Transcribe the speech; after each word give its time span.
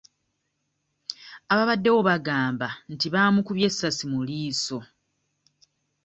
Abaabaddewo 1.51 1.99
bagamba 2.09 2.67
nti 2.93 3.07
baamukubye 3.13 3.65
essasi 3.71 4.03
mu 4.11 4.19
liiso. 4.27 4.77